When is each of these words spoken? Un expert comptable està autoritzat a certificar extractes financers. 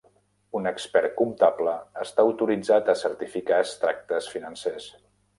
Un 0.59 0.67
expert 0.69 1.11
comptable 1.17 1.75
està 2.05 2.25
autoritzat 2.29 2.89
a 2.93 2.95
certificar 3.01 3.59
extractes 3.65 4.31
financers. 4.37 4.89